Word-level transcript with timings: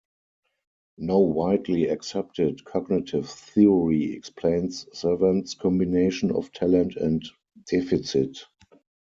No 0.97 1.19
widely 1.19 1.89
accepted 1.89 2.65
cognitive 2.65 3.29
theory 3.29 4.13
explains 4.15 4.87
savants' 4.93 5.53
combination 5.53 6.31
of 6.31 6.51
talent 6.53 6.95
and 6.95 7.23
deficit. 7.69 8.39